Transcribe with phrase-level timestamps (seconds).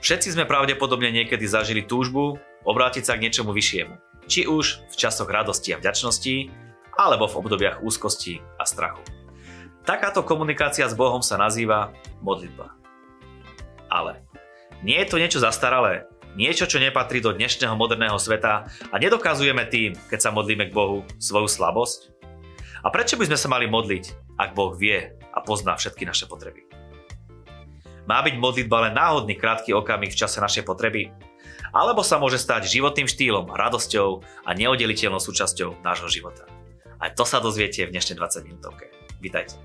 [0.00, 3.94] Všetci sme pravdepodobne niekedy zažili túžbu obrátiť sa k niečomu vyššiemu.
[4.26, 6.50] Či už v časoch radosti a vďačnosti,
[6.98, 9.00] alebo v obdobiach úzkosti a strachu.
[9.86, 12.74] Takáto komunikácia s Bohom sa nazýva modlitba.
[13.88, 14.20] Ale
[14.84, 19.96] nie je to niečo zastaralé, niečo, čo nepatrí do dnešného moderného sveta a nedokazujeme tým,
[20.12, 22.12] keď sa modlíme k Bohu, svoju slabosť?
[22.80, 26.64] A prečo by sme sa mali modliť, ak Boh vie a pozná všetky naše potreby?
[28.08, 31.12] Má byť modlitba len náhodný krátky okamih v čase našej potreby?
[31.76, 36.48] Alebo sa môže stať životným štýlom, radosťou a neoddeliteľnou súčasťou nášho života?
[36.96, 38.88] Aj to sa dozviete v dnešnej 20 minútovke.
[39.20, 39.60] Vítajte.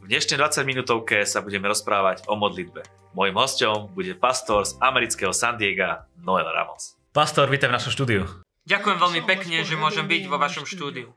[0.00, 2.86] V dnešnej 20 minútovke sa budeme rozprávať o modlitbe.
[3.10, 6.94] Mojím hostom bude pastor z amerického San Diego, Noel Ramos.
[7.10, 8.45] Pastor, vítaj v našom štúdiu.
[8.66, 11.14] Ďakujem veľmi pekne, že môžem byť vo vašom štúdiu.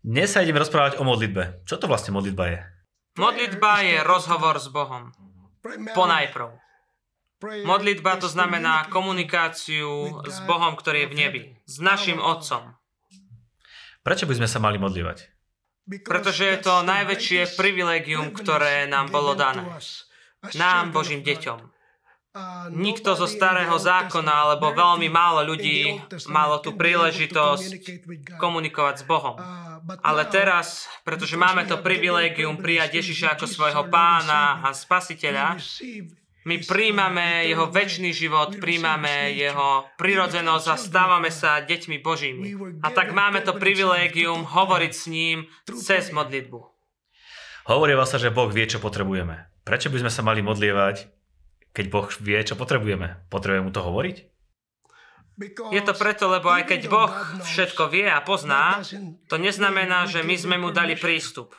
[0.00, 1.68] Dnes sa ideme rozprávať o modlitbe.
[1.68, 2.58] Čo to vlastne modlitba je?
[3.20, 5.12] Modlitba je rozhovor s Bohom.
[5.92, 6.56] Ponajprv.
[7.68, 11.42] Modlitba to znamená komunikáciu s Bohom, ktorý je v nebi.
[11.68, 12.80] S našim Otcom.
[14.00, 15.28] Prečo by sme sa mali modlivať?
[15.84, 19.68] Pretože je to najväčšie privilegium, ktoré nám bolo dané.
[20.56, 21.75] Nám, Božím deťom.
[22.68, 25.96] Nikto zo starého zákona alebo veľmi málo ľudí
[26.28, 27.68] malo tú príležitosť
[28.36, 29.40] komunikovať s Bohom.
[30.02, 35.56] Ale teraz, pretože máme to privilégium prijať Ježiša ako svojho pána a spasiteľa,
[36.46, 42.54] my príjmame jeho väčší život, príjmame jeho prirodzenosť a stávame sa deťmi Božími.
[42.86, 46.58] A tak máme to privilégium hovoriť s ním cez modlitbu.
[47.66, 49.50] Hovorí sa, že Boh vie, čo potrebujeme.
[49.66, 51.15] Prečo by sme sa mali modlievať
[51.76, 53.28] keď Boh vie, čo potrebujeme.
[53.28, 54.16] Potrebujeme mu to hovoriť?
[55.68, 57.12] Je to preto, lebo aj keď Boh
[57.44, 58.80] všetko vie a pozná,
[59.28, 61.52] to neznamená, že my sme mu dali prístup.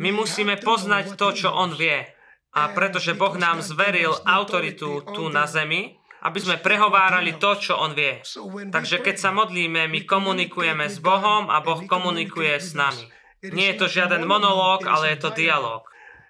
[0.00, 2.08] My musíme poznať to, čo on vie.
[2.56, 7.92] A pretože Boh nám zveril autoritu tu na zemi, aby sme prehovárali to, čo on
[7.92, 8.24] vie.
[8.72, 13.12] Takže keď sa modlíme, my komunikujeme s Bohom a Boh komunikuje s nami.
[13.44, 15.84] Nie je to žiaden monológ, ale je to dialog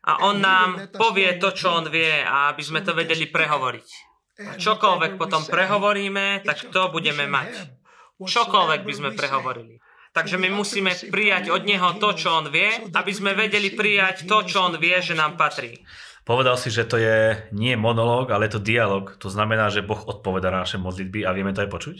[0.05, 3.89] a on nám povie to, čo on vie a aby sme to vedeli prehovoriť.
[4.45, 7.73] A čokoľvek potom prehovoríme, tak to budeme mať.
[8.19, 9.81] Čokoľvek by sme prehovorili.
[10.15, 14.47] Takže my musíme prijať od neho to, čo on vie, aby sme vedeli prijať to,
[14.47, 15.83] čo on vie, že nám patrí.
[16.23, 19.19] Povedal si, že to je nie monológ, ale je to dialog.
[19.21, 21.97] To znamená, že Boh odpoveda na naše modlitby a vieme to aj počuť?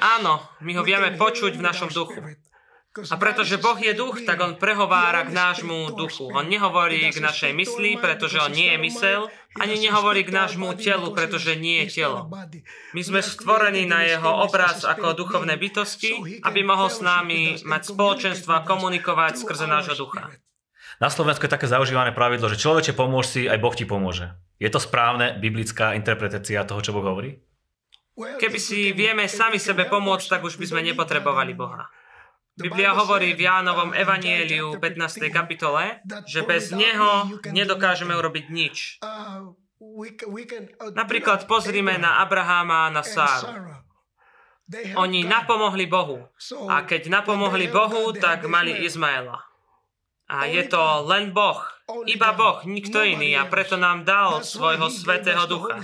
[0.00, 2.16] Áno, my ho vieme počuť v našom duchu.
[2.96, 6.32] A pretože Boh je duch, tak on prehovára k nášmu duchu.
[6.32, 9.20] On nehovorí k našej mysli, pretože on nie je mysel,
[9.60, 12.32] ani nehovorí k nášmu telu, pretože nie je telo.
[12.96, 18.52] My sme stvorení na jeho obraz ako duchovné bytosti, aby mohol s nami mať spoločenstvo
[18.56, 20.32] a komunikovať skrze nášho ducha.
[20.96, 24.32] Na Slovensku je také zaužívané pravidlo, že človeče pomôž si, aj Boh ti pomôže.
[24.56, 27.36] Je to správne biblická interpretácia toho, čo Boh hovorí?
[28.16, 31.92] Keby si vieme sami sebe pomôcť, tak už by sme nepotrebovali Boha.
[32.56, 35.28] Biblia hovorí v Jánovom evanieliu 15.
[35.28, 38.96] kapitole, že bez Neho nedokážeme urobiť nič.
[40.96, 43.76] Napríklad pozrime na Abraháma a na Sáru.
[44.96, 46.24] Oni napomohli Bohu.
[46.72, 49.36] A keď napomohli Bohu, tak mali Izmaela.
[50.26, 51.60] A je to len Boh,
[52.08, 55.78] iba Boh, nikto iný a preto nám dal svojho svetého ducha.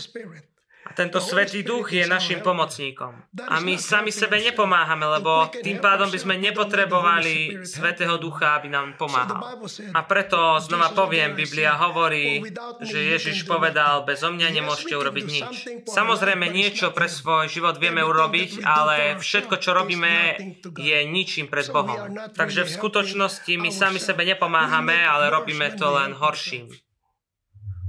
[0.93, 3.15] Tento Svetý Duch je našim pomocníkom.
[3.49, 8.99] A my sami sebe nepomáhame, lebo tým pádom by sme nepotrebovali Svetého Ducha, aby nám
[9.01, 9.63] pomáhal.
[9.95, 12.45] A preto znova poviem, Biblia hovorí,
[12.85, 15.51] že Ježiš povedal, bez mňa nemôžete urobiť nič.
[15.89, 20.37] Samozrejme niečo pre svoj život vieme urobiť, ale všetko, čo robíme,
[20.77, 22.11] je ničím pred Bohom.
[22.37, 26.69] Takže v skutočnosti my sami sebe nepomáhame, ale robíme to len horším.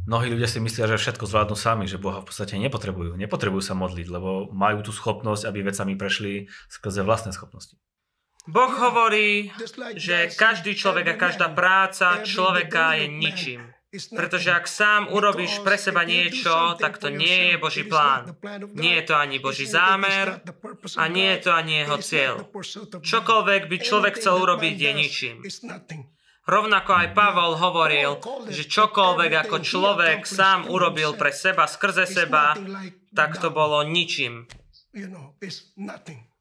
[0.03, 3.15] Mnohí ľudia si myslia, že všetko zvládnu sami, že Boha v podstate nepotrebujú.
[3.15, 7.79] Nepotrebujú sa modliť, lebo majú tú schopnosť, aby vecami prešli skrze vlastné schopnosti.
[8.43, 9.55] Boh hovorí,
[9.95, 13.61] že každý človek a každá práca človeka je ničím.
[13.93, 18.35] Pretože ak sám urobíš pre seba niečo, tak to nie je Boží plán.
[18.73, 20.41] Nie je to ani Boží zámer
[20.97, 22.35] a nie je to ani jeho cieľ.
[22.99, 25.35] Čokoľvek by človek chcel urobiť, je ničím.
[26.43, 28.19] Rovnako aj Pavol hovoril,
[28.51, 32.51] že čokoľvek ako človek sám urobil pre seba, skrze seba,
[33.15, 34.43] tak to bolo ničím.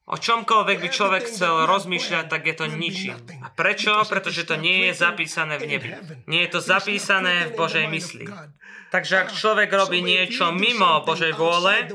[0.02, 3.14] O čomkoľvek by človek chcel rozmýšľať, tak je to ničím.
[3.46, 3.94] A prečo?
[4.02, 5.90] Pretože to nie je zapísané v nebi.
[6.26, 8.26] Nie je to zapísané v Božej mysli.
[8.90, 11.88] Takže ak človek robí niečo mimo Božej vôle,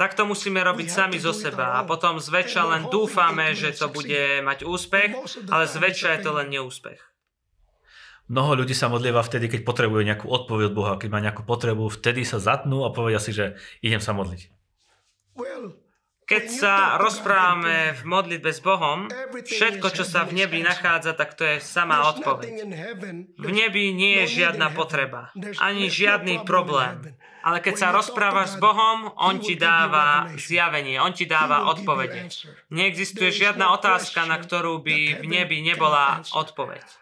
[0.00, 1.76] tak to musíme robiť sami zo seba.
[1.76, 5.10] A potom zväčša len dúfame, že to bude mať úspech,
[5.50, 7.11] ale zväčša je to len neúspech.
[8.30, 11.90] Mnoho ľudí sa modlieva vtedy, keď potrebujú nejakú odpoveď od Boha, keď má nejakú potrebu,
[11.90, 14.48] vtedy sa zatnú a povedia si, že idem sa modliť.
[16.22, 19.10] Keď sa rozprávame v modlitbe s Bohom,
[19.42, 22.62] všetko, čo sa v nebi nachádza, tak to je sama odpoveď.
[23.36, 25.28] V nebi nie je žiadna potreba,
[25.60, 27.18] ani žiadny problém.
[27.42, 32.30] Ale keď sa rozprávaš s Bohom, On ti dáva zjavenie, On ti dáva odpovede.
[32.70, 37.01] Neexistuje žiadna otázka, na ktorú by v nebi nebola odpoveď.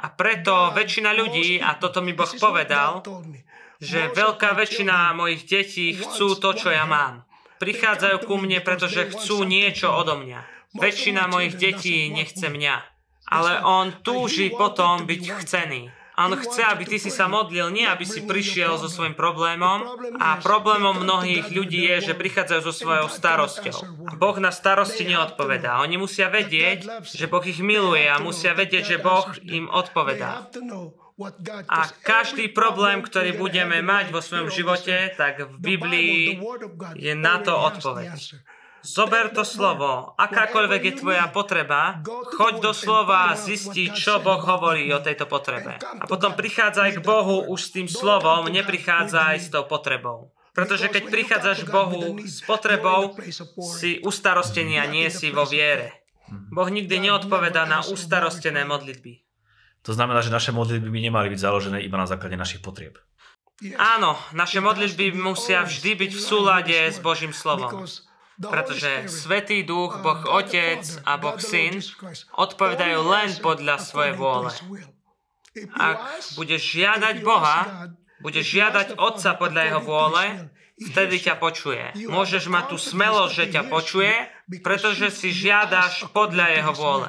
[0.00, 3.00] A preto väčšina ľudí, a toto mi Boh povedal,
[3.80, 7.24] že veľká väčšina mojich detí chcú to, čo ja mám.
[7.60, 10.40] prichádzajú ku mne, pretože chcú niečo odo mňa.
[10.80, 12.74] Väčšina mojich detí nechce mňa,
[13.28, 15.92] ale on túži potom byť chcený.
[16.20, 19.86] On chce, aby ty si sa modlil, nie aby si prišiel so svojím problémom.
[20.20, 23.78] A problémom mnohých ľudí je, že prichádzajú so svojou starosťou.
[24.20, 25.80] Boh na starosti neodpovedá.
[25.80, 30.50] Oni musia vedieť, že Boh ich miluje a musia vedieť, že Boh im odpovedá.
[31.68, 36.40] A každý problém, ktorý budeme mať vo svojom živote, tak v Biblii
[36.96, 38.40] je na to odpoveď.
[38.80, 40.16] Zober to slovo.
[40.16, 42.00] Akákoľvek je tvoja potreba,
[42.36, 45.76] choď do slova a zisti, čo Boh hovorí o tejto potrebe.
[45.76, 50.32] A potom prichádzaj k Bohu už s tým slovom, neprichádzaj s tou potrebou.
[50.50, 53.14] Pretože keď prichádzaš k Bohu s potrebou,
[53.60, 56.00] si ustarostený a nie si vo viere.
[56.30, 59.22] Boh nikdy neodpovedá na ustarostené modlitby.
[59.88, 63.00] To znamená, že naše modlitby by nemali byť založené iba na základe našich potrieb.
[63.76, 67.84] Áno, naše modlitby musia vždy byť v súlade s Božím slovom.
[68.40, 71.76] Pretože Svetý Duch, Boh Otec a Boh Syn
[72.40, 74.48] odpovedajú len podľa svojej vôle.
[75.76, 76.00] Ak
[76.40, 77.92] budeš žiadať Boha,
[78.24, 80.24] budeš žiadať Otca podľa Jeho vôle,
[80.80, 81.84] vtedy ťa počuje.
[82.08, 84.14] Môžeš mať tú smelosť, že ťa počuje,
[84.64, 87.08] pretože si žiadaš podľa Jeho vôle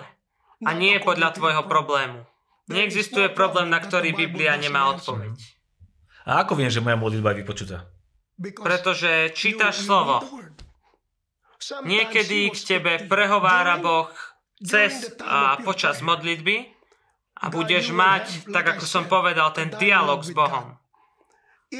[0.68, 2.28] a nie podľa tvojho problému.
[2.68, 5.36] Neexistuje problém, na ktorý Biblia nemá odpoveď.
[6.28, 7.78] A ako viem, že moja modlitba je vypočutá?
[8.38, 10.22] Pretože čítaš slovo.
[11.86, 14.10] Niekedy k tebe prehovára Boh
[14.62, 16.70] cez a počas modlitby
[17.42, 20.78] a budeš mať, tak ako som povedal, ten dialog s Bohom.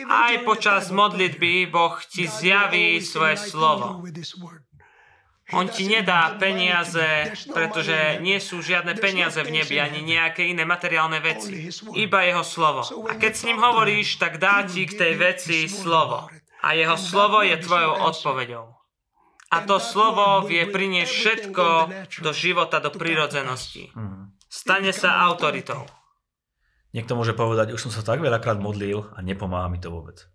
[0.08, 4.02] Aj počas modlitby Boh ti zjaví svoje slovo.
[5.52, 11.20] On ti nedá peniaze, pretože nie sú žiadne peniaze v nebi, ani nejaké iné materiálne
[11.20, 11.68] veci.
[11.92, 12.88] Iba jeho slovo.
[13.12, 16.32] A keď s ním hovoríš, tak dá ti k tej veci slovo.
[16.64, 18.81] A jeho slovo je tvojou odpoveďou.
[19.52, 21.66] A to slovo vie priniesť všetko
[22.24, 23.92] do života, do prírodzenosti.
[24.48, 25.84] Stane sa autoritou.
[26.92, 30.28] Niekto môže povedať, už som sa tak veľakrát modlil a nepomáha mi to vôbec.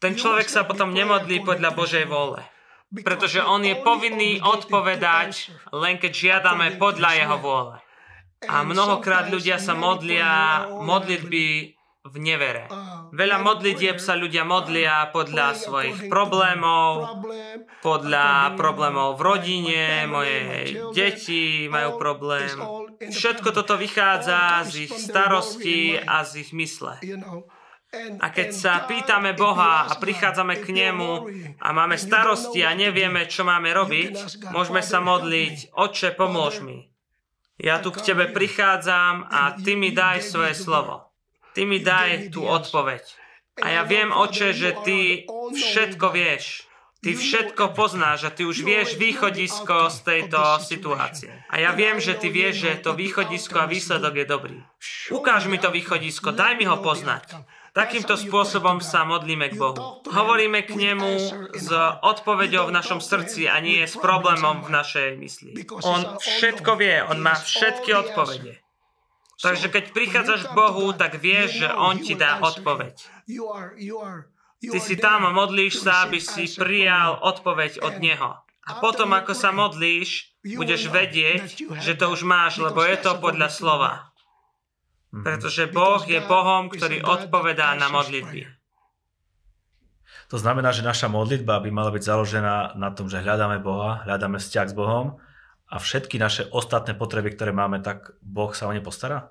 [0.00, 2.40] Ten človek sa potom nemodlí podľa Božej vôle
[2.90, 7.74] pretože on je povinný odpovedať, len keď žiadame podľa jeho vôle.
[8.50, 12.64] A mnohokrát ľudia sa modlia modlitby v nevere.
[13.12, 17.20] Veľa modlitieb sa ľudia modlia podľa svojich problémov,
[17.84, 20.40] podľa problémov v rodine, moje
[20.96, 22.48] deti majú problém.
[23.04, 26.96] Všetko toto vychádza z ich starosti a z ich mysle.
[28.22, 31.12] A keď sa pýtame Boha a prichádzame k Nemu
[31.58, 36.86] a máme starosti a nevieme, čo máme robiť, môžeme sa modliť, Oče, pomôž mi.
[37.60, 41.09] Ja tu k Tebe prichádzam a Ty mi daj svoje slovo.
[41.54, 43.02] Ty mi daj tú odpoveď.
[43.60, 46.70] A ja viem, Oče, že Ty všetko vieš.
[47.00, 51.32] Ty všetko poznáš a ty už vieš východisko z tejto situácie.
[51.48, 54.56] A ja viem, že ty vieš, že to východisko a výsledok je dobrý.
[55.08, 57.40] Ukáž mi to východisko, daj mi ho poznať.
[57.72, 60.04] Takýmto spôsobom sa modlíme k Bohu.
[60.12, 61.12] Hovoríme k Nemu
[61.56, 61.72] s
[62.04, 65.56] odpoveďou v našom srdci a nie s problémom v našej mysli.
[65.80, 68.59] On všetko vie, On má všetky odpovede.
[69.40, 72.94] Takže keď prichádzaš k Bohu, tak vieš, že On ti dá odpoveď.
[74.60, 78.36] Ty si tam modlíš sa, aby si prijal odpoveď od Neho.
[78.68, 83.48] A potom, ako sa modlíš, budeš vedieť, že to už máš, lebo je to podľa
[83.48, 83.92] slova.
[85.10, 88.46] Pretože Boh je Bohom, ktorý odpovedá na modlitby.
[90.30, 94.38] To znamená, že naša modlitba by mala byť založená na tom, že hľadáme Boha, hľadáme
[94.38, 95.18] vzťah s Bohom
[95.70, 99.30] a všetky naše ostatné potreby, ktoré máme, tak Boh sa o ne postará?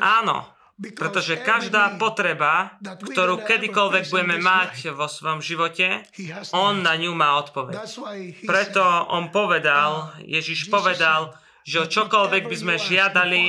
[0.00, 0.48] Áno,
[0.80, 6.08] Pretože každá potreba, ktorú kedykoľvek budeme mať vo svojom živote,
[6.56, 7.84] on na ňu má odpoveď.
[8.48, 8.80] Preto
[9.12, 11.36] on povedal, Ježiš povedal,
[11.68, 13.42] že čokoľvek by sme žiadali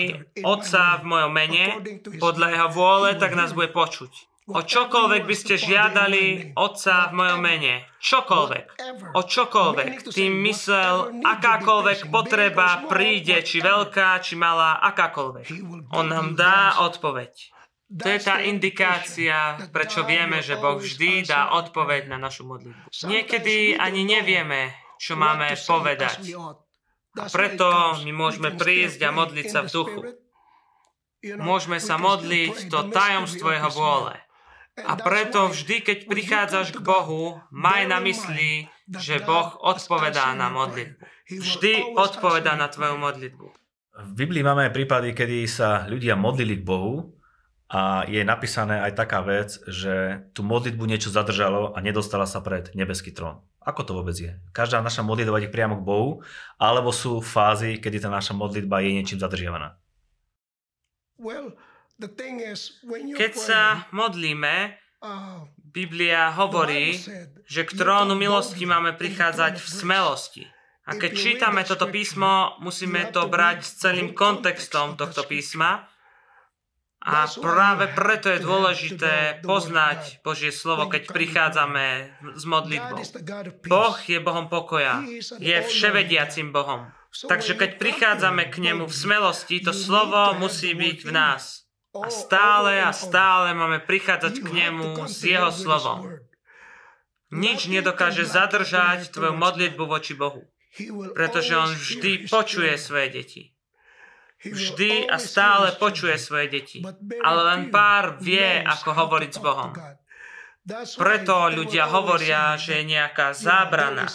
[0.43, 1.79] Otca v mojom mene,
[2.19, 4.30] podľa jeho vôle, tak nás bude počuť.
[4.49, 7.85] O čokoľvek by ste žiadali Otca v mojom mene.
[8.01, 8.65] Čokoľvek.
[9.13, 10.09] O čokoľvek.
[10.09, 15.45] Tým myslel, akákoľvek potreba príde, či veľká, či malá, akákoľvek.
[15.93, 17.31] On nám dá odpoveď.
[17.91, 22.87] To je tá indikácia, prečo vieme, že Boh vždy dá odpoveď na našu modlitbu.
[23.03, 26.33] Niekedy ani nevieme, čo máme povedať.
[27.19, 27.67] A preto
[28.01, 30.01] my môžeme prísť a modliť sa v duchu.
[31.37, 34.15] Môžeme sa modliť to tajomstvo Jeho vôle.
[34.79, 41.03] A preto vždy, keď prichádzaš k Bohu, maj na mysli, že Boh odpovedá na modlitbu.
[41.27, 43.47] Vždy odpovedá na tvoju modlitbu.
[43.91, 47.11] V Biblii máme aj prípady, kedy sa ľudia modlili k Bohu
[47.67, 52.71] a je napísané aj taká vec, že tú modlitbu niečo zadržalo a nedostala sa pred
[52.71, 53.43] nebeský trón.
[53.61, 54.39] Ako to vôbec je?
[54.55, 56.11] Každá naša modlitba ide priamo k Bohu,
[56.55, 59.77] alebo sú fázy, kedy tá naša modlitba je niečím zadržiavaná?
[61.21, 61.53] Well,
[63.15, 64.55] keď sa modlíme,
[65.01, 66.99] uh, Biblia hovorí,
[67.47, 70.43] že k trónu milosti máme prichádzať v smelosti.
[70.89, 75.87] A keď čítame toto písmo, musíme to brať s celým kontextom tohto písma.
[77.01, 83.01] A práve preto je dôležité poznať Božie slovo, keď prichádzame s modlitbou.
[83.65, 85.01] Boh je Bohom pokoja,
[85.41, 86.93] je vševediacim Bohom.
[87.11, 91.60] Takže keď prichádzame k nemu v smelosti, to slovo musí byť v nás.
[91.91, 96.23] A stále a stále máme prichádzať k nemu s jeho slovom.
[97.31, 100.47] Nič nedokáže zadržať tvoju modlitbu voči Bohu,
[101.15, 103.43] pretože on vždy počuje svoje deti.
[104.41, 106.79] Vždy a stále počuje svoje deti,
[107.21, 109.71] ale len pár vie, ako hovoriť s Bohom.
[110.97, 114.07] Preto ľudia hovoria, že je nejaká zábrana.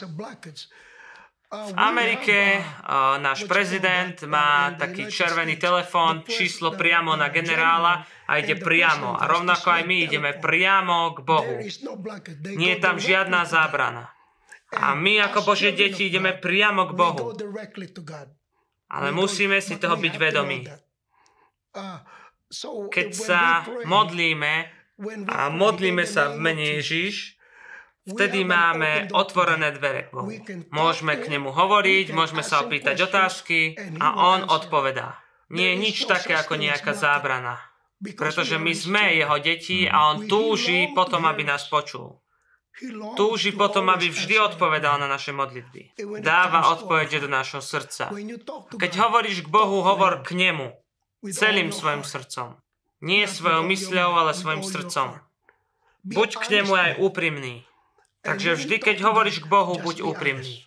[1.46, 8.58] V Amerike uh, náš prezident má taký červený telefón, číslo priamo na generála a ide
[8.58, 9.14] priamo.
[9.14, 11.54] A rovnako aj my ideme priamo k Bohu.
[12.58, 14.10] Nie je tam žiadna zábrana.
[14.74, 17.30] A my ako Božie deti ideme priamo k Bohu.
[18.90, 20.66] Ale musíme si toho byť vedomí.
[22.90, 24.54] Keď sa modlíme
[25.30, 27.35] a modlíme sa v mene Ježiš,
[28.06, 30.30] Vtedy máme otvorené dvere k Bohu.
[30.70, 35.18] Môžeme k nemu hovoriť, môžeme sa opýtať otázky a on odpovedá.
[35.50, 37.58] Nie je nič také ako nejaká zábrana.
[37.98, 42.22] Pretože my sme jeho deti a on túži potom, aby nás počul.
[43.16, 45.96] Túži potom, aby vždy odpovedal na naše modlitby.
[46.20, 48.12] Dáva odpovede do nášho srdca.
[48.76, 50.76] Keď hovoríš k Bohu, hovor k nemu.
[51.24, 52.60] Celým svojim srdcom.
[53.00, 55.16] Nie svojou mysľou, ale svojim srdcom.
[56.04, 57.64] Buď k nemu aj úprimný.
[58.26, 60.66] Takže vždy, keď hovoríš k Bohu, buď úprimný.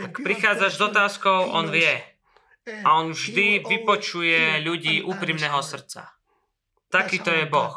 [0.00, 2.00] Ak prichádzaš s otázkou, On vie.
[2.82, 6.10] A On vždy vypočuje ľudí úprimného srdca.
[6.88, 7.76] Takýto je Boh.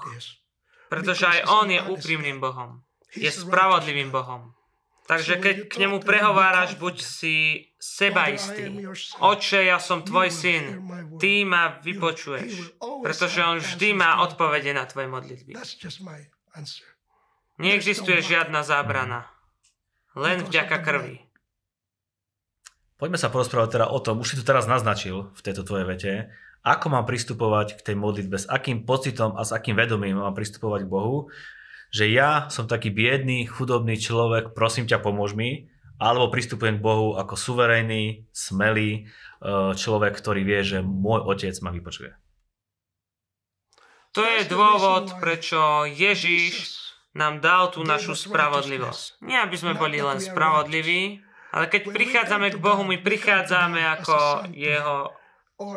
[0.88, 2.82] Pretože aj On je úprimným Bohom.
[3.12, 4.56] Je spravodlivým Bohom.
[5.08, 7.36] Takže keď k nemu prehováraš, buď si
[7.80, 8.68] seba istý.
[9.24, 10.84] Oče, ja som tvoj syn,
[11.16, 12.76] ty ma vypočuješ,
[13.08, 15.56] pretože on vždy má odpovede na tvoje modlitby.
[17.58, 19.26] Neexistuje žiadna zábrana.
[20.14, 21.26] Len vďaka krvi.
[23.02, 26.14] Poďme sa porozprávať teda o tom, už si tu teraz naznačil v tejto tvojej vete,
[26.62, 30.86] ako mám pristupovať k tej modlitbe, s akým pocitom a s akým vedomím mám pristupovať
[30.86, 31.34] k Bohu,
[31.90, 37.18] že ja som taký biedný, chudobný človek, prosím ťa, pomôž mi, alebo pristupujem k Bohu
[37.18, 39.10] ako suverénny, smelý
[39.42, 42.14] e, človek, ktorý vie, že môj otec ma vypočuje.
[44.14, 46.87] To je dôvod, prečo Ježíš
[47.18, 49.26] nám dal tú našu spravodlivosť.
[49.26, 55.10] Nie, aby sme boli len spravodliví, ale keď prichádzame k Bohu, my prichádzame ako jeho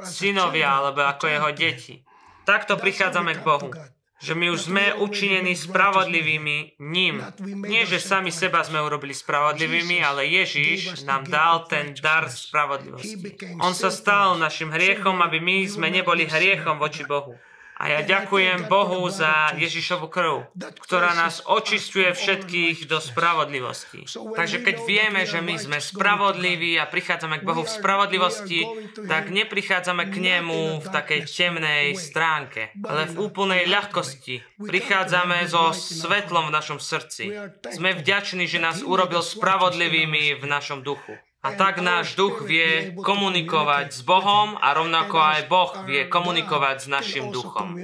[0.04, 2.04] synovia alebo ako jeho deti.
[2.44, 3.72] Takto prichádzame k Bohu.
[4.20, 7.24] Že my už sme učinení spravodlivými ním.
[7.64, 13.16] Nie, že sami seba sme urobili spravodlivými, ale Ježiš nám dal ten dar spravodlivosti.
[13.64, 17.32] On sa stal našim hriechom, aby my sme neboli hriechom voči Bohu.
[17.80, 20.52] A ja ďakujem Bohu za Ježišovu krv,
[20.84, 24.04] ktorá nás očistuje všetkých do spravodlivosti.
[24.36, 28.68] Takže keď vieme, že my sme spravodliví a prichádzame k Bohu v spravodlivosti,
[29.08, 34.44] tak neprichádzame k Nemu v takej temnej stránke, ale v úplnej ľahkosti.
[34.60, 37.32] Prichádzame so svetlom v našom srdci.
[37.64, 41.16] Sme vďační, že nás urobil spravodlivými v našom duchu.
[41.40, 46.86] A tak náš duch vie komunikovať s Bohom a rovnako aj Boh vie komunikovať s
[46.92, 47.80] našim duchom.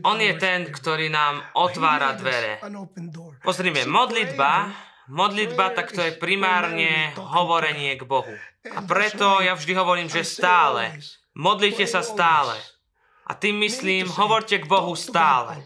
[0.00, 2.56] On je ten, ktorý nám otvára dvere.
[3.44, 4.72] Pozrime, modlitba,
[5.12, 8.32] modlitba, tak to je primárne hovorenie k Bohu.
[8.72, 10.96] A preto ja vždy hovorím, že stále.
[11.36, 12.56] Modlite sa stále.
[13.28, 15.60] A tým myslím, hovorte k Bohu stále.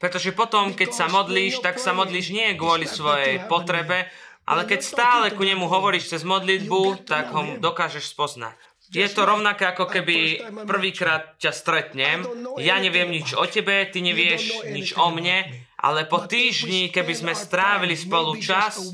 [0.00, 4.08] Pretože potom, keď sa modlíš, tak sa modlíš nie kvôli svojej potrebe,
[4.50, 8.58] ale keď stále ku nemu hovoríš cez modlitbu, tak ho dokážeš spoznať.
[8.90, 12.26] Je to rovnaké, ako keby prvýkrát ťa stretnem,
[12.58, 15.46] ja neviem nič o tebe, ty nevieš nič o mne,
[15.78, 18.90] ale po týždni, keby sme strávili spolu čas,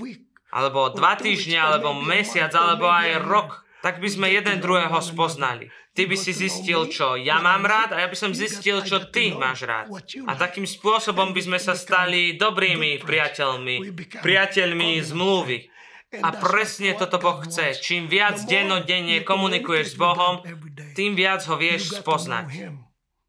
[0.52, 5.72] alebo dva týždne, alebo mesiac, alebo aj rok, tak by sme jeden druhého spoznali.
[5.96, 9.32] Ty by si zistil, čo ja mám rád a ja by som zistil, čo ty
[9.32, 9.88] máš rád.
[10.28, 15.72] A takým spôsobom by sme sa stali dobrými priateľmi, priateľmi zmluvy.
[16.20, 17.80] A presne toto Boh chce.
[17.80, 20.44] Čím viac dennodenne komunikuješ s Bohom,
[20.92, 22.76] tým viac ho vieš spoznať.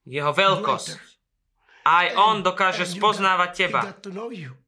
[0.04, 1.08] Jeho veľkosť.
[1.88, 3.96] Aj On dokáže spoznávať teba.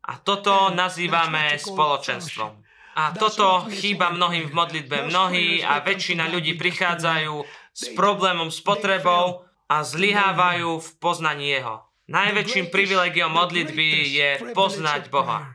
[0.08, 2.63] A toto nazývame spoločenstvom.
[3.00, 5.08] A toto chýba mnohým v modlitbe.
[5.08, 7.34] Mnohí a väčšina ľudí prichádzajú
[7.74, 11.86] s problémom s potrebou a zlyhávajú v poznaní Jeho.
[12.10, 15.54] Najväčším privilegiom modlitby je poznať Boha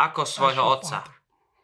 [0.00, 1.04] ako svojho Otca.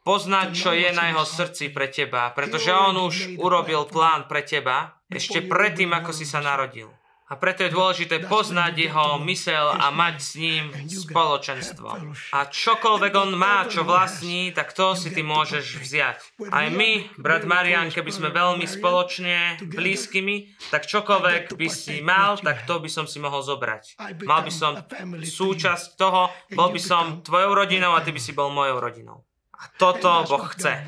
[0.07, 5.03] Poznať, čo je na jeho srdci pre teba, pretože on už urobil plán pre teba
[5.11, 6.87] ešte predtým, ako si sa narodil.
[7.27, 12.15] A preto je dôležité poznať jeho mysel a mať s ním spoločenstvo.
[12.31, 16.17] A čokoľvek on má, čo vlastní, tak to si ty môžeš vziať.
[16.55, 22.63] Aj my, brat Marian, keby sme veľmi spoločne blízkymi, tak čokoľvek by si mal, tak
[22.63, 23.99] to by som si mohol zobrať.
[24.23, 24.79] Mal by som
[25.19, 29.27] súčasť toho, bol by som tvojou rodinou a ty by si bol mojou rodinou.
[29.59, 30.79] A toto Boh chce.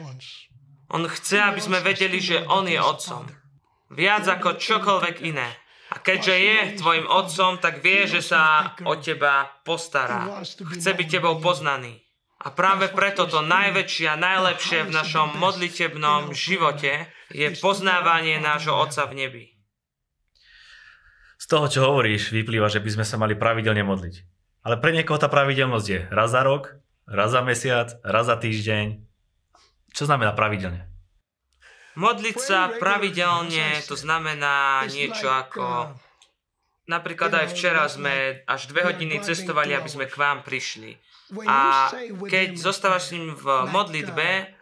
[0.94, 3.26] On chce, aby sme vedeli, že On je Otcom.
[3.90, 5.48] Viac ako čokoľvek iné.
[5.88, 10.44] A keďže je tvojim otcom, tak vie, že sa o teba postará.
[10.44, 11.96] Chce byť tebou poznaný.
[12.38, 19.10] A práve preto to najväčšie a najlepšie v našom modlitebnom živote je poznávanie nášho Otca
[19.10, 19.44] v nebi.
[21.38, 24.14] Z toho, čo hovoríš, vyplýva, že by sme sa mali pravidelne modliť.
[24.62, 26.78] Ale pre niekoho tá pravidelnosť je raz za rok,
[27.10, 29.02] raz za mesiac, raz za týždeň.
[29.94, 30.86] Čo znamená pravidelne?
[31.96, 35.94] Modliť sa pravidelne, to znamená niečo ako...
[36.88, 40.96] Napríklad aj včera sme až dve hodiny cestovali, aby sme k vám prišli.
[41.44, 41.92] A
[42.24, 44.56] keď zostávaš s ním v modlitbe,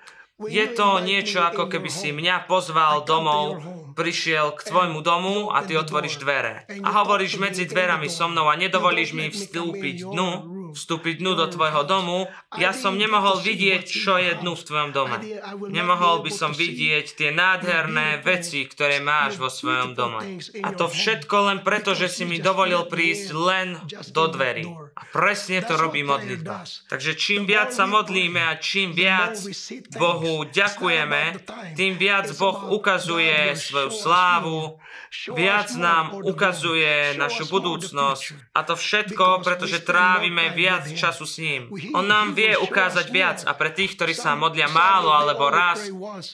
[0.50, 3.62] je to niečo ako keby si mňa pozval domov,
[3.96, 6.68] prišiel k tvojmu domu a ty otvoríš dvere.
[6.82, 11.84] A hovoríš medzi dverami so mnou a nedovolíš mi vstúpiť dnu, vstúpiť dnu do tvojho
[11.84, 12.26] domu,
[12.56, 15.18] ja som nemohol vidieť, čo je dnu v tvojom dome.
[15.68, 20.40] Nemohol by som vidieť tie nádherné veci, ktoré máš vo svojom dome.
[20.64, 23.76] A to všetko len preto, že si mi dovolil prísť len
[24.10, 24.64] do dverí.
[24.96, 26.64] A presne to robí modlitba.
[26.88, 29.36] Takže čím viac sa modlíme a čím viac
[29.98, 31.44] Bohu ďakujeme,
[31.76, 34.80] tým viac Boh ukazuje svoju slávu,
[35.32, 38.54] viac nám ukazuje našu budúcnosť.
[38.54, 41.72] A to všetko, pretože trávime viac času s ním.
[41.96, 45.88] On nám vie ukázať viac a pre tých, ktorí sa modlia málo alebo raz,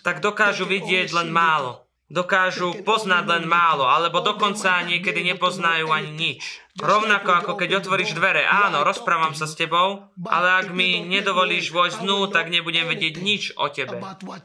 [0.07, 1.87] tak dokážu vidieť len málo.
[2.13, 6.61] Dokážu poznať len málo, alebo dokonca niekedy nepoznajú ani nič.
[6.77, 12.05] Rovnako ako keď otvoríš dvere, áno, rozprávam sa s tebou, ale ak mi nedovolíš vojsť
[12.05, 13.97] dnu, tak nebudem vedieť nič o tebe,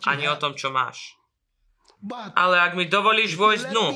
[0.07, 1.16] ani o tom, čo máš.
[2.37, 3.87] Ale ak mi dovolíš vojsť dnu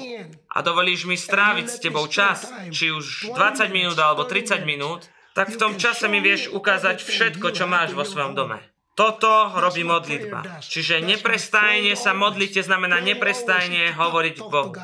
[0.49, 5.05] a dovolíš mi stráviť s tebou čas, či už 20 minút alebo 30 minút,
[5.37, 8.59] tak v tom čase mi vieš ukázať všetko, čo máš vo svojom dome.
[8.91, 10.59] Toto robí modlitba.
[10.59, 14.75] Čiže neprestajne sa modlite znamená neprestajne hovoriť Bohu.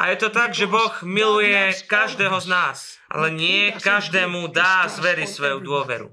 [0.00, 5.28] A je to tak, že Boh miluje každého z nás, ale nie každému dá zveriť
[5.30, 6.10] svoju dôveru.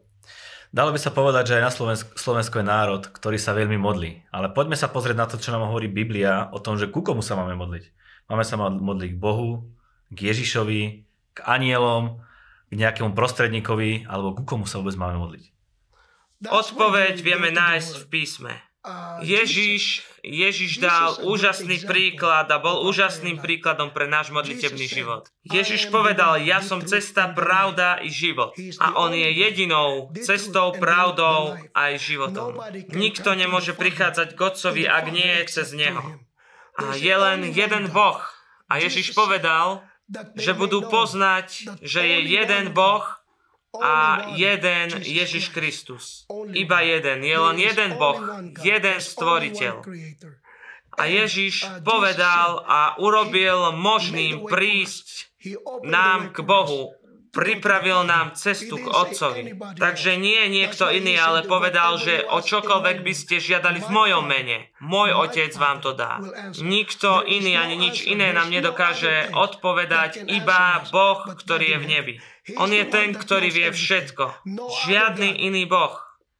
[0.69, 4.29] Dalo by sa povedať, že aj na Slovensko, Slovensko je národ, ktorý sa veľmi modlí.
[4.29, 7.25] Ale poďme sa pozrieť na to, čo nám hovorí Biblia o tom, že ku komu
[7.25, 7.89] sa máme modliť.
[8.29, 9.65] Máme sa modliť k Bohu,
[10.13, 10.81] k Ježišovi,
[11.33, 12.21] k anielom,
[12.69, 15.49] k nejakému prostredníkovi, alebo ku komu sa vôbec máme modliť?
[16.45, 18.53] Odpoveď vieme nájsť v písme.
[19.19, 25.27] Ježiš, Ježiš dal úžasný príklad a bol úžasným príkladom pre náš modlitebný život.
[25.43, 28.55] Ježiš povedal, ja som cesta, pravda i život.
[28.79, 32.55] A on je jedinou cestou, pravdou aj životom.
[32.95, 36.23] Nikto nemôže prichádzať k Otcovi, ak nie je cez Neho.
[36.79, 38.23] A je len jeden Boh.
[38.71, 39.83] A Ježiš povedal,
[40.39, 43.18] že budú poznať, že je jeden Boh
[43.77, 46.25] a jeden Ježiš Kristus.
[46.53, 47.21] Iba jeden.
[47.21, 48.17] Je len jeden Boh,
[48.65, 49.85] jeden stvoriteľ.
[50.99, 55.31] A Ježiš povedal a urobil možným prísť
[55.85, 56.97] nám k Bohu.
[57.29, 59.53] pripravil nám cestu k Otcovi.
[59.77, 64.73] Takže nie niekto iný, ale povedal, že o čokoľvek by ste žiadali v mojom mene,
[64.81, 66.17] môj Otec vám to dá.
[66.57, 72.13] Nikto iný ani nič iné nám nedokáže odpovedať, iba Boh, ktorý je v nebi.
[72.57, 74.47] On je ten, ktorý vie všetko.
[74.89, 75.93] Žiadny iný Boh.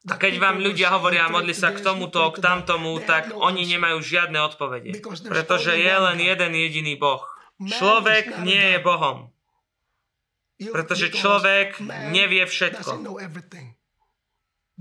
[0.07, 4.39] A keď vám ľudia hovoria modli sa k tomuto, k tamtomu, tak oni nemajú žiadne
[4.47, 4.95] odpovede.
[5.27, 7.21] Pretože je len jeden jediný Boh.
[7.59, 9.29] Človek nie je Bohom.
[10.59, 11.83] Pretože človek
[12.15, 13.05] nevie všetko.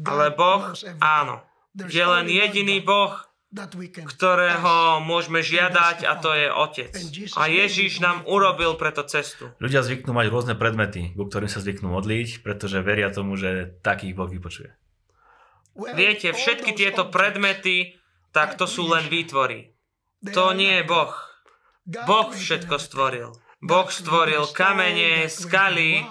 [0.06, 0.62] Ale Boh
[1.02, 1.42] áno.
[1.74, 6.92] Je len jediný Boh, ktorého môžeme žiadať a to je Otec.
[7.40, 9.48] A Ježíš nám urobil preto cestu.
[9.56, 14.12] Ľudia zvyknú mať rôzne predmety, ku ktorým sa zvyknú modliť, pretože veria tomu, že takých
[14.12, 14.76] Boh vypočuje.
[15.78, 17.96] Viete, všetky tieto predmety,
[18.36, 19.72] tak to sú len výtvory.
[20.34, 21.14] To nie je Boh.
[21.86, 23.32] Boh všetko stvoril.
[23.64, 26.04] Boh stvoril kamene, skaly,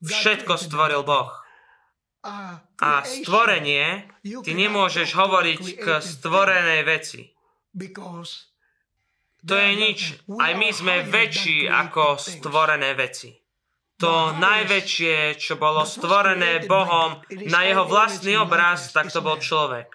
[0.00, 1.28] všetko stvoril Boh.
[2.24, 7.30] A stvorenie, ty nemôžeš hovoriť k stvorenej veci.
[9.46, 9.98] To je nič.
[10.26, 13.38] Aj my sme väčší ako stvorené veci.
[13.98, 17.18] To najväčšie, čo bolo stvorené Bohom
[17.50, 19.90] na jeho vlastný obraz, tak to bol človek.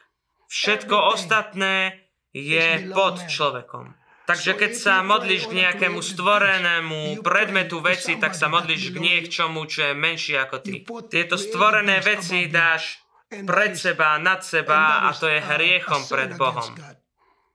[0.52, 2.04] Všetko ostatné
[2.36, 3.96] je pod človekom.
[4.24, 9.92] Takže keď sa modlíš k nejakému stvorenému predmetu veci, tak sa modlíš k niečomu, čo
[9.92, 10.88] je menšie ako ty.
[11.12, 16.72] Tieto stvorené veci dáš pred seba, nad seba a to je hriechom pred Bohom.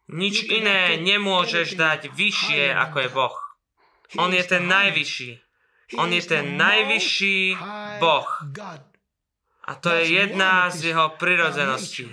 [0.08, 3.36] Nič iné nemôžeš dať vyššie ako je Boh.
[4.16, 5.30] On je ten najvyšší.
[5.96, 7.56] On je ten najvyšší
[8.00, 8.28] Boh.
[9.68, 12.08] A to je jedna z jeho prirodzeností,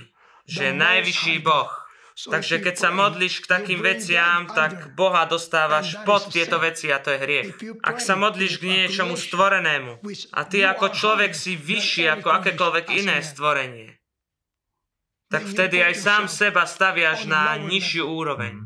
[0.48, 1.85] že je najvyšší Boh.
[2.16, 7.12] Takže keď sa modlíš k takým veciam, tak Boha dostávaš pod tieto veci a to
[7.12, 7.50] je hriech.
[7.84, 10.00] Ak sa modlíš k niečomu stvorenému
[10.32, 14.00] a ty ako človek si vyšší ako akékoľvek iné stvorenie,
[15.28, 18.64] tak vtedy aj sám seba staviaš na nižšiu úroveň.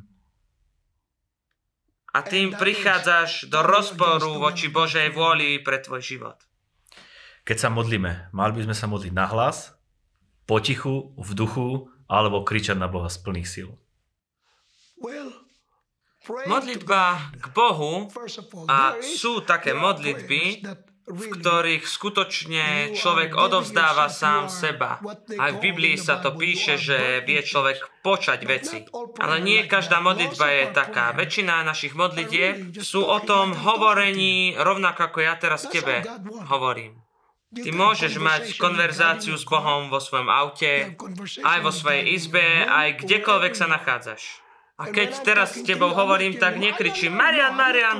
[2.13, 6.37] A tým prichádzaš do rozporu voči Božej vôli pre tvoj život.
[7.49, 9.73] Keď sa modlíme, mali by sme sa modliť na hlas,
[10.45, 13.69] potichu, v duchu alebo kričať na Boha z plných síl?
[16.49, 18.11] Modlitba k Bohu
[18.67, 20.67] a sú také modlitby,
[21.09, 25.01] v ktorých skutočne človek odovzdáva sám seba.
[25.41, 28.85] Aj v Biblii sa to píše, že vie človek počať veci.
[29.17, 31.09] Ale nie každá modlitba je taká.
[31.17, 36.05] Väčšina našich modlitieb sú o tom hovorení, rovnako ako ja teraz tebe
[36.45, 37.08] hovorím.
[37.49, 40.93] Ty môžeš mať konverzáciu s Bohom vo svojom aute,
[41.41, 44.45] aj vo svojej izbe, aj kdekoľvek sa nachádzaš.
[44.79, 47.99] A keď teraz s tebou hovorím, tak nekričím Marian, Marian.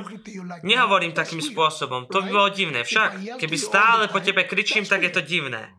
[0.64, 2.08] Nehovorím takým spôsobom.
[2.08, 2.88] To by bolo divné.
[2.88, 5.76] Však, keby stále po tebe kričím, tak je to divné.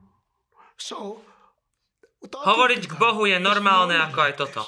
[2.22, 4.62] Hovoriť k Bohu je normálne ako aj toto.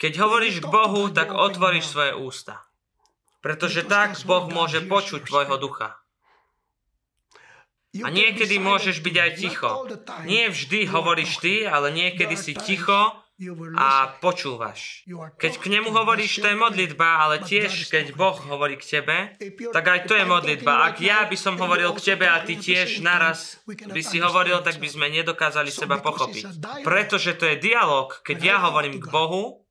[0.00, 2.64] Keď hovoríš k Bohu, tak otvoríš svoje ústa.
[3.44, 6.01] Pretože tak Boh môže počuť tvojho ducha.
[8.00, 9.70] A niekedy môžeš byť aj ticho.
[10.24, 13.20] Nie vždy hovoríš ty, ale niekedy si ticho
[13.76, 15.04] a počúvaš.
[15.36, 19.36] Keď k nemu hovoríš, to je modlitba, ale tiež, keď Boh hovorí k tebe,
[19.76, 20.88] tak aj to je modlitba.
[20.88, 24.80] Ak ja by som hovoril k tebe a ty tiež naraz by si hovoril, tak
[24.80, 26.64] by sme nedokázali seba pochopiť.
[26.86, 29.68] Pretože to je dialog, keď ja hovorím k Bohu,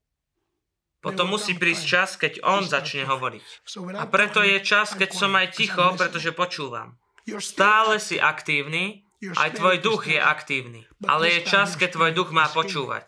[1.01, 3.73] potom musí prísť čas, keď On začne hovoriť.
[3.97, 7.00] A preto je čas, keď som aj ticho, pretože počúvam.
[7.27, 10.81] Stále si aktívny, aj tvoj duch je aktívny.
[11.05, 13.05] Ale je čas, keď tvoj duch má počúvať.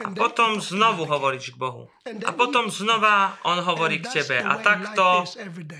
[0.00, 1.92] A potom znovu hovoríš k Bohu.
[2.24, 4.40] A potom znova On hovorí k tebe.
[4.40, 5.28] A takto,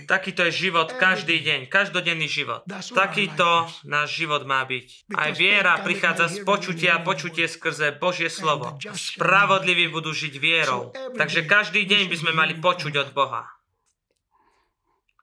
[0.04, 2.60] takýto je život každý deň, každodenný život.
[2.68, 5.16] Takýto náš život má byť.
[5.16, 8.76] Aj viera prichádza z počutia, počutie skrze Božie slovo.
[8.92, 10.92] Spravodliví budú žiť vierou.
[11.16, 13.48] Takže každý deň by sme mali počuť od Boha.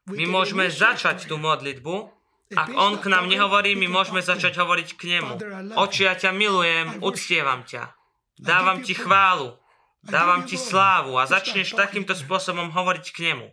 [0.08, 2.18] My môžeme začať tú modlitbu,
[2.56, 5.34] ak on k nám nehovorí, my môžeme začať hovoriť k nemu.
[5.76, 7.92] Oči, ja ťa milujem, uctievam ťa.
[8.40, 9.60] Dávam ti chválu,
[10.00, 13.48] dávam ti slávu a začneš takýmto spôsobom hovoriť k nemu.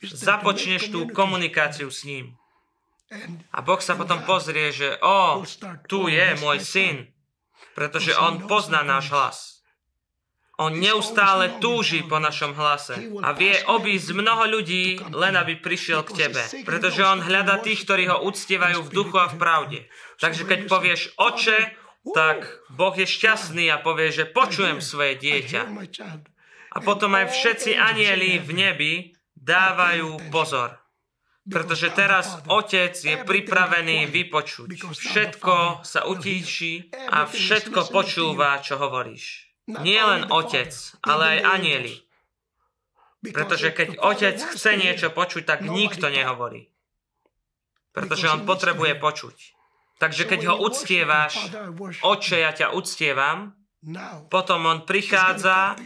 [0.00, 2.40] Započneš tú komunikáciu s ním.
[3.52, 5.44] A Boh sa potom pozrie, že o,
[5.84, 6.96] tu je môj syn,
[7.76, 9.38] pretože on pozná náš hlas.
[10.60, 16.28] On neustále túži po našom hlase a vie obísť mnoho ľudí, len aby prišiel k
[16.28, 16.42] tebe.
[16.68, 19.80] Pretože on hľada tých, ktorí ho uctievajú v duchu a v pravde.
[20.20, 21.58] Takže keď povieš oče,
[22.12, 25.62] tak Boh je šťastný a povie, že počujem svoje dieťa.
[26.70, 28.92] A potom aj všetci anieli v nebi
[29.32, 30.76] dávajú pozor.
[31.40, 34.76] Pretože teraz Otec je pripravený vypočuť.
[34.76, 39.49] Všetko sa utíši a všetko počúva, čo hovoríš.
[39.80, 40.72] Nie len otec,
[41.06, 41.94] ale aj anieli.
[43.20, 46.72] Pretože keď otec chce niečo počuť, tak nikto nehovorí.
[47.92, 49.36] Pretože on potrebuje počuť.
[50.00, 51.52] Takže keď ho uctievaš,
[52.00, 53.52] oče, ja ťa uctievam,
[54.32, 55.76] potom on prichádza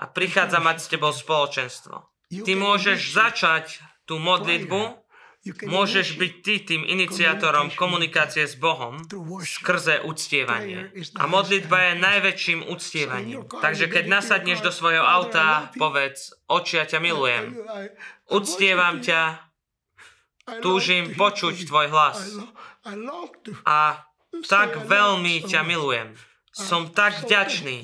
[0.00, 1.96] a prichádza mať s tebou spoločenstvo.
[2.32, 5.01] Ty môžeš začať tú modlitbu
[5.42, 9.02] Môžeš byť ty tým iniciátorom komunikácie s Bohom
[9.42, 10.94] skrze uctievanie.
[11.18, 13.50] A modlitba je najväčším uctievaním.
[13.50, 17.58] Takže keď nasadneš do svojho auta, povedz, oči, ja ťa milujem.
[18.30, 19.50] Uctievam ťa,
[20.62, 22.38] túžim počuť tvoj hlas.
[23.66, 23.98] A
[24.46, 26.14] tak veľmi ťa milujem.
[26.54, 27.82] Som tak vďačný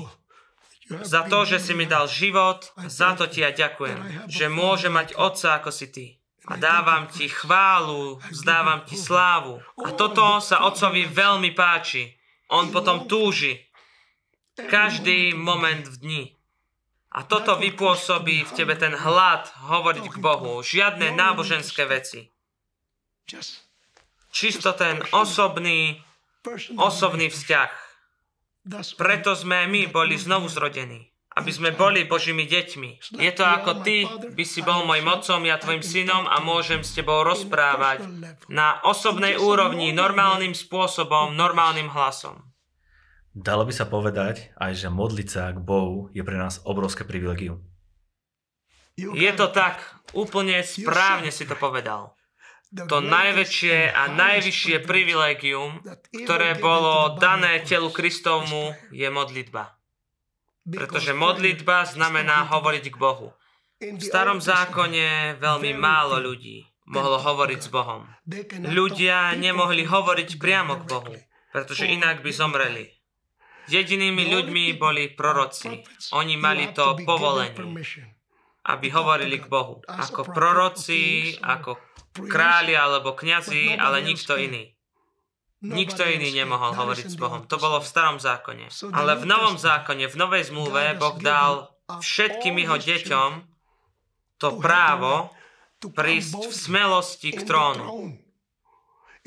[1.02, 5.18] za to, že si mi dal život, za to ti ja ďakujem, že môže mať
[5.18, 6.17] otca ako si ty
[6.48, 9.60] a dávam ti chválu, vzdávam ti slávu.
[9.84, 12.16] A toto sa otcovi veľmi páči.
[12.48, 13.68] On potom túži.
[14.56, 16.24] Každý moment v dni.
[17.12, 20.64] A toto vypôsobí v tebe ten hlad hovoriť k Bohu.
[20.64, 22.32] Žiadne náboženské veci.
[24.32, 26.00] Čisto ten osobný,
[26.80, 27.72] osobný vzťah.
[28.96, 33.14] Preto sme my boli znovu zrodení aby sme boli Božími deťmi.
[33.22, 34.02] Je to ako ty
[34.34, 38.02] by si bol môjim otcom, ja tvojim synom a môžem s tebou rozprávať
[38.50, 42.42] na osobnej úrovni, normálnym spôsobom, normálnym hlasom.
[43.38, 47.62] Dalo by sa povedať aj, že modliť sa k Bohu je pre nás obrovské privilegium.
[48.98, 49.78] Je to tak,
[50.10, 52.18] úplne správne si to povedal.
[52.68, 55.78] To najväčšie a najvyššie privilegium,
[56.12, 59.77] ktoré bolo dané telu Kristovmu, je modlitba.
[60.68, 63.32] Pretože modlitba znamená hovoriť k Bohu.
[63.80, 68.08] V starom zákone veľmi málo ľudí mohlo hovoriť s Bohom.
[68.64, 71.14] Ľudia nemohli hovoriť priamo k Bohu,
[71.52, 72.88] pretože inak by zomreli.
[73.68, 75.84] Jedinými ľuďmi boli proroci.
[76.16, 77.60] Oni mali to povolenie,
[78.64, 79.84] aby hovorili k Bohu.
[79.84, 81.76] Ako proroci, ako
[82.16, 84.72] králi alebo kňazi, ale nikto iný.
[85.58, 87.42] Nikto iný nemohol hovoriť s Bohom.
[87.50, 88.70] To bolo v starom zákone.
[88.94, 93.30] Ale v novom zákone, v novej zmluve, Boh dal všetkým jeho deťom
[94.38, 95.34] to právo
[95.82, 98.14] prísť v smelosti k trónu.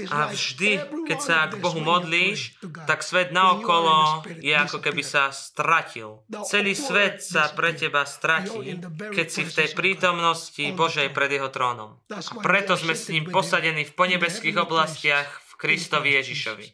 [0.08, 2.58] A vždy, keď sa k Bohu modlíš,
[2.90, 6.26] tak svet naokolo je ako keby sa stratil.
[6.48, 8.82] Celý svet sa pre teba stratí,
[9.14, 12.02] keď si v tej prítomnosti Božej pred jeho trónom.
[12.10, 15.28] A preto sme s ním posadení v ponebeských oblastiach
[15.62, 16.68] Kristovi Ježišovi.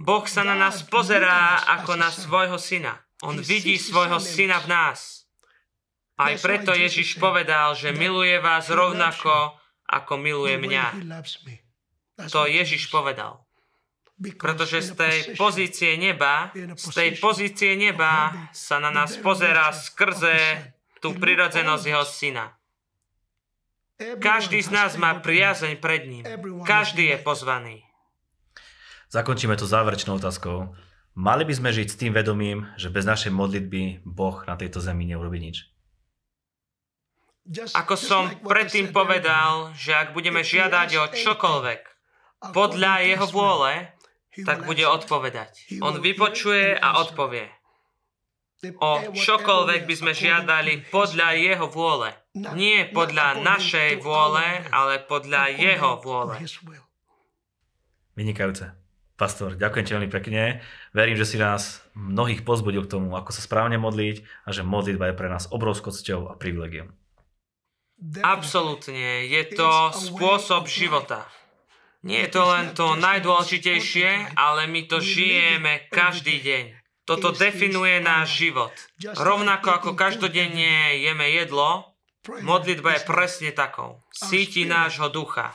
[0.00, 2.96] Boh sa na nás pozerá ako na svojho syna.
[3.20, 5.28] On vidí svojho syna v nás.
[6.16, 10.84] Aj preto Ježiš povedal, že miluje vás rovnako, ako miluje mňa.
[12.32, 13.44] To Ježiš povedal.
[14.20, 20.60] Pretože z tej pozície neba, z tej pozície neba sa na nás pozerá skrze
[21.00, 22.46] tú prirodzenosť jeho syna.
[24.00, 26.24] Každý z nás má priazeň pred ním.
[26.64, 27.89] Každý je pozvaný.
[29.10, 30.70] Zakončíme to záverečnou otázkou.
[31.18, 35.02] Mali by sme žiť s tým vedomím, že bez našej modlitby Boh na tejto zemi
[35.10, 35.66] neurobi nič.
[37.74, 41.82] Ako som predtým povedal, že ak budeme žiadať o čokoľvek
[42.54, 43.90] podľa jeho vôle,
[44.46, 45.82] tak bude odpovedať.
[45.82, 47.50] On vypočuje a odpovie.
[48.78, 52.14] O čokoľvek by sme žiadali podľa jeho vôle.
[52.54, 56.38] Nie podľa našej vôle, ale podľa jeho vôle.
[58.14, 58.79] Vynikajúce.
[59.20, 60.64] Pastor, ďakujem ti veľmi pekne.
[60.96, 65.12] Verím, že si nás mnohých pozbudil k tomu, ako sa správne modliť a že modlitba
[65.12, 66.96] je pre nás obrovskou cťou a privilegium.
[68.24, 71.28] Absolutne, je to spôsob života.
[72.00, 76.64] Nie je to len to najdôležitejšie, ale my to žijeme každý deň.
[77.04, 78.72] Toto definuje náš život.
[79.04, 81.92] Rovnako ako každodenne jeme jedlo,
[82.40, 84.00] modlitba je presne takou.
[84.16, 85.52] Síti nášho ducha.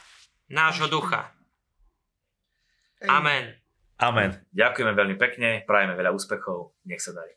[0.54, 1.35] Nášho ducha.
[3.04, 3.60] Amen.
[4.00, 4.32] Amen.
[4.56, 7.36] Ďakujeme veľmi pekne, prajeme veľa úspechov, nech sa darí.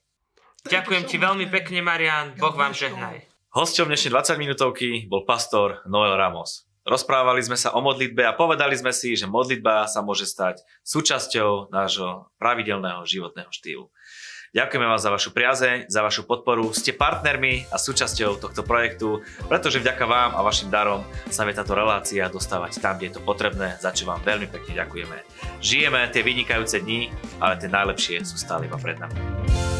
[0.66, 3.26] Ďakujem ti veľmi pekne, Marian, Boh vám žehnaj.
[3.54, 6.68] Hosťom dnešnej 20 minútovky bol pastor Noel Ramos.
[6.88, 11.68] Rozprávali sme sa o modlitbe a povedali sme si, že modlitba sa môže stať súčasťou
[11.68, 13.92] nášho pravidelného životného štýlu.
[14.48, 16.72] Ďakujeme vám za vašu priazeň, za vašu podporu.
[16.72, 21.76] Ste partnermi a súčasťou tohto projektu, pretože vďaka vám a vašim darom sa vie táto
[21.76, 25.16] relácia dostávať tam, kde je to potrebné, za čo vám veľmi pekne ďakujeme.
[25.60, 27.12] Žijeme tie vynikajúce dni,
[27.44, 29.77] ale tie najlepšie sú stále iba pred nami.